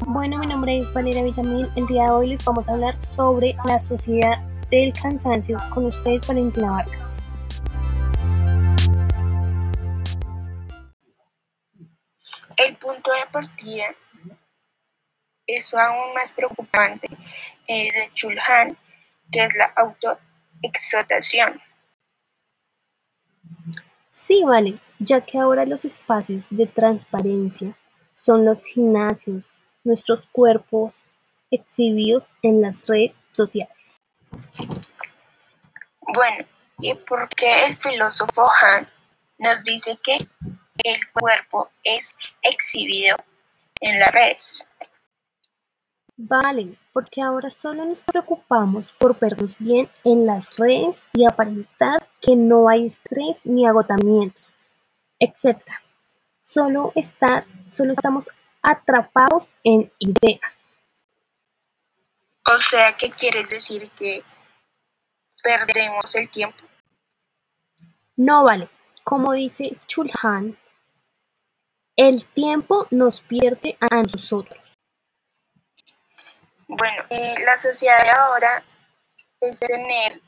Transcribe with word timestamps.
Bueno, 0.00 0.38
mi 0.38 0.46
nombre 0.46 0.78
es 0.78 0.92
Valeria 0.92 1.22
Villamil. 1.22 1.70
El 1.76 1.86
día 1.86 2.04
de 2.04 2.10
hoy 2.10 2.28
les 2.30 2.44
vamos 2.44 2.68
a 2.68 2.72
hablar 2.72 3.00
sobre 3.00 3.54
la 3.64 3.78
sociedad 3.78 4.42
del 4.70 4.92
cansancio 4.92 5.56
con 5.72 5.86
ustedes, 5.86 6.26
Valentina 6.26 6.70
Vargas. 6.70 7.16
El 12.56 12.76
punto 12.76 13.12
de 13.12 13.26
partida 13.32 13.94
es 15.46 15.72
aún 15.72 16.12
más 16.14 16.32
preocupante 16.32 17.08
eh, 17.68 17.92
de 17.92 18.10
Chulhan, 18.12 18.76
que 19.30 19.44
es 19.44 19.54
la 19.54 19.72
autoexotación. 19.76 21.60
Sí, 24.10 24.42
vale, 24.44 24.74
ya 24.98 25.20
que 25.20 25.38
ahora 25.38 25.64
los 25.66 25.84
espacios 25.84 26.48
de 26.50 26.66
transparencia 26.66 27.76
son 28.12 28.44
los 28.44 28.64
gimnasios, 28.64 29.56
nuestros 29.84 30.26
cuerpos 30.26 30.94
exhibidos 31.50 32.30
en 32.42 32.60
las 32.60 32.86
redes 32.86 33.14
sociales. 33.30 34.00
Bueno, 36.00 36.46
¿y 36.80 36.94
por 36.94 37.28
qué 37.28 37.66
el 37.66 37.74
filósofo 37.74 38.46
Han 38.62 38.88
nos 39.38 39.62
dice 39.62 39.98
que 40.02 40.28
el 40.82 41.00
cuerpo 41.12 41.70
es 41.82 42.16
exhibido 42.42 43.16
en 43.80 44.00
las 44.00 44.12
redes? 44.12 44.68
Vale, 46.16 46.78
porque 46.92 47.22
ahora 47.22 47.50
solo 47.50 47.84
nos 47.84 48.00
preocupamos 48.00 48.92
por 48.92 49.18
vernos 49.18 49.56
bien 49.58 49.88
en 50.04 50.26
las 50.26 50.56
redes 50.56 51.02
y 51.12 51.24
aparentar 51.24 52.08
que 52.20 52.36
no 52.36 52.68
hay 52.68 52.84
estrés 52.84 53.44
ni 53.44 53.66
agotamiento, 53.66 54.42
etc. 55.18 55.60
Solo, 56.40 56.92
estar, 56.94 57.46
solo 57.68 57.92
estamos 57.92 58.28
atrapados 58.64 59.48
en 59.62 59.92
ideas. 59.98 60.70
O 62.46 62.58
sea, 62.60 62.96
¿qué 62.96 63.10
quieres 63.10 63.48
decir 63.48 63.90
que 63.92 64.24
perdemos 65.42 66.04
el 66.14 66.28
tiempo? 66.30 66.58
No 68.16 68.44
vale. 68.44 68.68
Como 69.04 69.32
dice 69.32 69.76
Chulhan, 69.86 70.58
el 71.96 72.24
tiempo 72.24 72.86
nos 72.90 73.20
pierde 73.20 73.76
a 73.80 73.96
nosotros. 74.02 74.78
Bueno, 76.66 77.04
eh, 77.10 77.34
la 77.44 77.56
sociedad 77.56 78.02
de 78.02 78.10
ahora 78.10 78.64
es 79.40 79.60
tener 79.60 80.20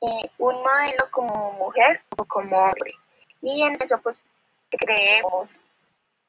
eh, 0.00 0.30
un 0.38 0.54
modelo 0.56 1.10
como 1.10 1.52
mujer 1.52 2.02
o 2.18 2.24
como 2.24 2.56
hombre. 2.56 2.92
Y 3.40 3.62
en 3.62 3.74
eso 3.80 4.00
pues 4.02 4.24
creemos 4.70 5.48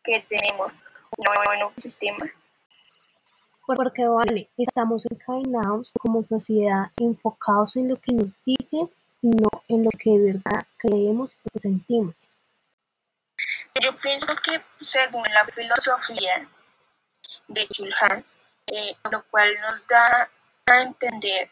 que 0.03 0.21
tenemos 0.29 0.71
un 1.17 1.25
buen 1.45 1.75
sistema. 1.77 2.25
Porque 3.65 4.07
vale, 4.07 4.49
estamos 4.57 5.05
encadenados 5.09 5.93
como 5.99 6.23
sociedad 6.23 6.91
enfocados 6.97 7.75
en 7.77 7.89
lo 7.89 7.95
que 7.95 8.13
nos 8.13 8.29
dicen 8.43 8.89
y 9.21 9.29
no 9.29 9.49
en 9.67 9.83
lo 9.83 9.89
que 9.91 10.11
de 10.11 10.33
verdad 10.33 10.67
creemos 10.77 11.31
o 11.53 11.59
sentimos. 11.59 12.15
Yo 13.81 13.95
pienso 13.97 14.27
que 14.43 14.61
según 14.81 15.23
la 15.33 15.45
filosofía 15.45 16.47
de 17.47 17.67
Chulhan, 17.67 18.23
eh, 18.67 18.95
lo 19.11 19.23
cual 19.29 19.49
nos 19.61 19.87
da 19.87 20.29
a 20.67 20.81
entender 20.81 21.49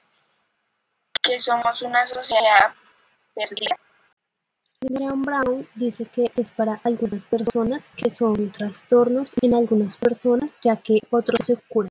que 1.21 1.39
somos 1.39 1.81
una 1.81 2.05
sociedad 2.07 2.73
perdida. 3.33 3.77
Graham 4.89 5.21
Brown 5.21 5.67
dice 5.75 6.05
que 6.05 6.31
es 6.35 6.51
para 6.51 6.81
algunas 6.83 7.23
personas 7.23 7.89
que 7.95 8.09
son 8.09 8.51
trastornos 8.51 9.29
en 9.41 9.53
algunas 9.53 9.95
personas, 9.97 10.57
ya 10.61 10.75
que 10.75 10.99
otros 11.09 11.39
se 11.45 11.55
curan. 11.69 11.89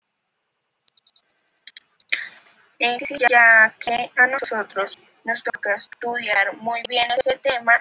Ya 2.78 3.74
que 3.78 4.10
a 4.16 4.26
nosotros 4.26 4.98
nos 5.24 5.42
toca 5.42 5.74
estudiar 5.76 6.56
muy 6.58 6.80
bien 6.88 7.04
ese 7.18 7.38
tema 7.38 7.78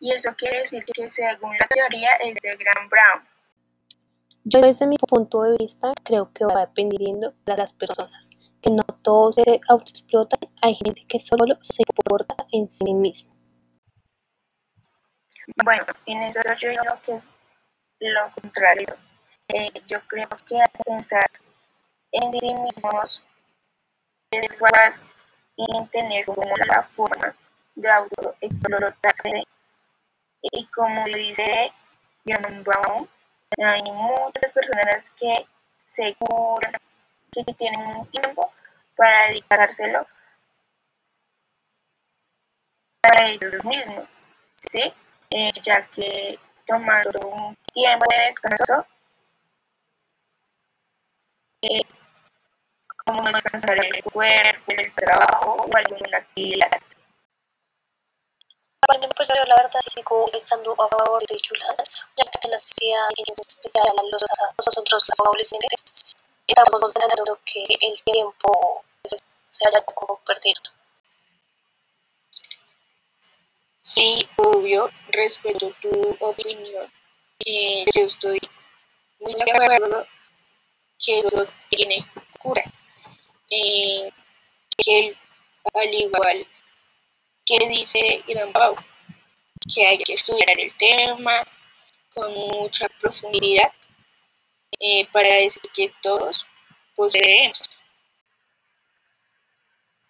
y 0.00 0.12
eso 0.14 0.30
quiere 0.36 0.60
decir 0.60 0.84
que 0.84 1.10
según 1.10 1.52
la 1.58 1.66
teoría 1.68 2.10
es 2.24 2.34
de 2.42 2.56
Graham 2.56 2.88
Brown. 2.88 3.28
Yo 4.44 4.60
desde 4.60 4.86
mi 4.86 4.96
punto 4.96 5.42
de 5.42 5.56
vista 5.60 5.92
creo 6.02 6.32
que 6.32 6.44
va 6.44 6.60
dependiendo 6.60 7.34
de 7.44 7.56
las 7.56 7.72
personas, 7.72 8.30
que 8.62 8.70
no 8.70 8.82
todos 9.02 9.36
se 9.36 9.60
autoexplotan, 9.68 10.40
hay 10.62 10.74
gente 10.74 11.02
que 11.06 11.20
solo 11.20 11.58
se 11.60 11.82
importa 11.82 12.34
en 12.52 12.68
sí 12.70 12.94
mismo. 12.94 13.37
Bueno, 15.56 15.84
en 16.06 16.22
eso 16.24 16.40
yo 16.58 16.68
digo 16.70 17.00
que 17.04 17.14
es 17.14 17.22
lo 18.00 18.30
contrario. 18.32 18.86
Eh, 19.48 19.72
yo 19.86 20.00
creo 20.06 20.28
que 20.46 20.60
al 20.60 20.70
pensar 20.84 21.30
en 22.12 22.32
sí 22.32 22.54
mismos 22.54 23.24
es 24.30 24.60
más 24.60 25.02
en 25.56 25.88
tener 25.88 26.26
como 26.26 26.42
la 26.66 26.82
forma 26.82 27.34
de 27.74 27.90
autoexplotarse 27.90 29.44
y 30.42 30.66
como 30.66 31.04
dice 31.06 31.72
Germán 32.26 32.62
Baum, 32.62 33.06
hay 33.56 33.82
muchas 33.82 34.52
personas 34.52 35.10
que 35.12 35.46
se 35.78 36.14
curan, 36.16 36.72
que 37.32 37.42
tienen 37.54 37.80
un 37.80 38.06
tiempo 38.08 38.52
para 38.96 39.28
dedicárselo 39.28 40.06
a 43.02 43.26
ellos 43.28 43.64
mismos, 43.64 44.06
¿sí? 44.70 44.92
Eh, 45.30 45.52
ya 45.62 45.86
que 45.88 46.38
tomando 46.66 47.20
un 47.28 47.56
tiempo 47.74 48.04
de 48.10 48.18
descanso, 48.26 48.86
eh, 51.62 51.82
como 53.04 53.22
descansar 53.30 53.84
el 53.84 54.02
cuerpo, 54.04 54.72
el 54.72 54.94
trabajo 54.94 55.56
o 55.56 55.76
alguna 55.76 56.18
actividad. 56.18 56.70
Bueno, 58.86 59.08
pues 59.14 59.28
yo 59.28 59.44
la 59.44 59.56
verdad 59.56 59.80
sigo 59.86 60.26
estando 60.32 60.72
a 60.72 60.88
favor 60.88 61.20
de 61.26 61.38
Julian, 61.46 61.76
ya 62.16 62.24
que 62.30 62.38
en 62.42 62.50
la 62.50 62.58
sociedad, 62.58 63.08
en 63.16 63.34
especial 63.36 63.86
a 63.86 64.02
los, 64.02 64.24
nosotros 64.56 65.04
los 65.08 65.20
adolescentes, 65.20 65.84
estamos 66.46 66.80
considerando 66.80 67.38
que 67.44 67.66
el 67.80 68.02
tiempo 68.02 68.82
pues, 69.02 69.14
se 69.50 69.68
haya 69.68 69.82
como 69.84 70.16
perdido. 70.24 70.77
Sí, 73.94 74.28
obvio, 74.36 74.90
respeto 75.08 75.74
tu 75.80 75.90
opinión. 76.20 76.92
Eh, 77.42 77.86
yo 77.94 78.02
estoy 78.02 78.38
muy 79.18 79.32
de 79.32 79.50
acuerdo 79.50 80.06
que 81.02 81.20
eso 81.20 81.48
tiene 81.70 82.06
cura. 82.38 82.62
Eh, 83.50 84.10
que 84.76 85.16
al 85.72 85.94
igual 85.94 86.46
que 87.46 87.66
dice 87.66 88.22
Irán 88.26 88.52
Pau, 88.52 88.76
que 89.74 89.86
hay 89.86 89.96
que 89.96 90.12
estudiar 90.12 90.60
el 90.60 90.74
tema 90.74 91.42
con 92.10 92.30
mucha 92.34 92.88
profundidad 93.00 93.72
eh, 94.80 95.08
para 95.10 95.28
decir 95.28 95.62
que 95.74 95.94
todos 96.02 96.44
poseemos. 96.94 97.62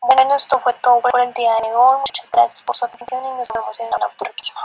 Bueno, 0.09 0.37
esto 0.37 0.59
fue 0.61 0.73
todo 0.83 1.03
por 1.03 1.21
el 1.21 1.35
día 1.35 1.53
de 1.63 1.69
hoy. 1.77 1.99
Muchas 1.99 2.31
gracias 2.33 2.63
por 2.63 2.75
su 2.75 2.87
atención 2.87 3.23
y 3.27 3.29
nos 3.37 3.47
vemos 3.55 3.79
en 3.79 3.91
la 3.91 4.09
próxima. 4.17 4.59